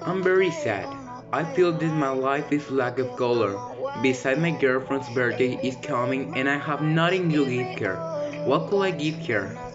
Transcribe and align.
I'm 0.00 0.12
I'm 0.18 0.22
very 0.22 0.50
sad. 0.52 0.86
I 1.32 1.42
feel 1.42 1.72
that 1.72 1.92
my 1.94 2.10
life 2.10 2.52
is 2.52 2.70
lack 2.70 3.00
of 3.00 3.16
color. 3.16 3.58
Besides, 4.00 4.38
my 4.38 4.52
girlfriend's 4.52 5.08
birthday 5.10 5.58
is 5.62 5.74
coming 5.82 6.38
and 6.38 6.48
I 6.48 6.58
have 6.58 6.80
nothing 6.80 7.28
to 7.32 7.44
give 7.44 7.78
her. 7.80 7.96
What 8.46 8.70
could 8.70 8.82
I 8.82 8.92
give 8.92 9.26
her? 9.26 9.67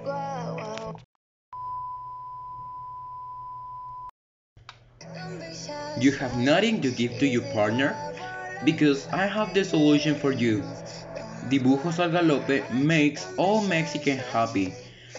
You 6.00 6.12
have 6.14 6.38
nothing 6.38 6.82
to 6.82 6.92
give 6.92 7.20
to 7.20 7.28
your 7.28 7.44
partner? 7.54 7.96
Because 8.66 9.08
I 9.14 9.28
have 9.28 9.54
the 9.54 9.64
solution 9.64 10.16
for 10.16 10.32
you. 10.32 10.64
Dibujos 11.50 12.00
al 12.00 12.10
Galope 12.10 12.70
makes 12.72 13.28
all 13.38 13.62
Mexicans 13.62 14.22
happy. 14.32 14.74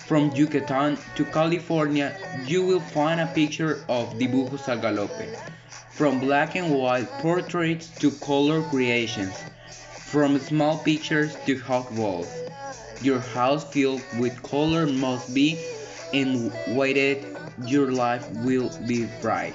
From 0.06 0.30
Yucatan 0.34 0.98
to 1.16 1.24
California, 1.26 2.16
you 2.46 2.64
will 2.64 2.80
find 2.80 3.20
a 3.20 3.26
picture 3.26 3.84
of 3.88 4.18
Dibujos 4.18 4.68
al 4.68 4.78
Galope. 4.78 5.36
From 5.90 6.18
black 6.18 6.56
and 6.56 6.70
white 6.74 7.08
portraits 7.20 7.88
to 8.00 8.10
color 8.10 8.62
creations. 8.62 9.34
From 10.12 10.38
small 10.38 10.78
pictures 10.78 11.36
to 11.46 11.58
hot 11.58 11.92
walls. 11.92 12.32
Your 13.02 13.20
house 13.20 13.64
filled 13.64 14.02
with 14.18 14.42
color 14.42 14.86
must 14.86 15.32
be 15.34 15.58
and 16.14 16.52
weighted. 16.76 17.26
Your 17.66 17.92
life 17.92 18.28
will 18.46 18.70
be 18.86 19.06
bright. 19.20 19.54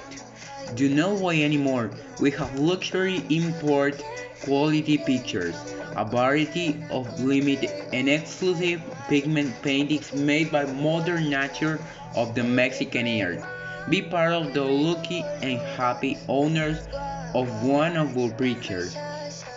Do 0.76 0.90
not 0.90 1.20
wait 1.20 1.44
anymore. 1.44 1.90
We 2.20 2.32
have 2.32 2.60
luxury 2.60 3.24
import 3.30 4.04
quality 4.44 4.98
pictures, 4.98 5.56
a 5.96 6.06
variety 6.06 6.82
of 6.92 7.08
limited 7.20 7.72
and 7.92 8.08
exclusive 8.08 8.82
pigment 9.08 9.54
paintings 9.62 10.14
made 10.14 10.52
by 10.52 10.66
modern 10.66 11.30
Nature 11.30 11.80
of 12.16 12.36
the 12.36 12.44
Mexican 12.44 13.08
earth. 13.08 13.44
Be 13.90 14.02
part 14.02 14.34
of 14.34 14.54
the 14.54 14.64
lucky 14.64 15.24
and 15.42 15.60
happy 15.60 16.18
owners 16.28 16.88
of 17.34 17.64
one 17.64 17.98
of 17.98 18.18
our 18.18 18.30
pictures. 18.30 18.96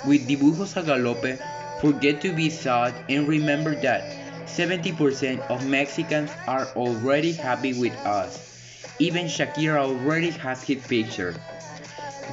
With 0.07 0.27
Dibujos 0.27 0.77
a 0.77 0.83
Galope, 0.83 1.39
forget 1.81 2.21
to 2.23 2.33
be 2.33 2.51
sad 2.51 2.95
and 3.09 3.29
remember 3.29 3.75
that 3.83 4.03
70% 4.47 5.41
of 5.51 5.67
Mexicans 5.67 6.31
are 6.47 6.67
already 6.77 7.33
happy 7.33 7.73
with 7.79 7.95
us. 8.07 8.39
Even 8.99 9.27
Shakira 9.27 9.79
already 9.79 10.31
has 10.31 10.63
his 10.63 10.85
picture. 10.87 11.35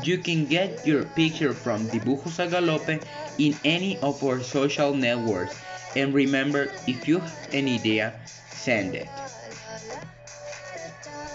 You 0.04 0.18
can 0.18 0.46
get 0.46 0.86
your 0.86 1.04
picture 1.04 1.54
from 1.54 1.88
Dibujos 1.88 2.40
a 2.40 2.48
Galope 2.48 3.04
in 3.38 3.56
any 3.64 3.98
of 4.00 4.24
our 4.24 4.42
social 4.42 4.94
networks. 4.94 5.58
And 5.96 6.14
remember, 6.14 6.72
if 6.88 7.08
you 7.08 7.20
have 7.20 7.54
an 7.54 7.68
idea, 7.68 8.14
send 8.52 8.96
it. 8.96 9.29